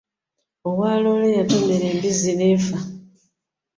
[0.67, 2.79] Owa loole yatomera embuzi n'efa.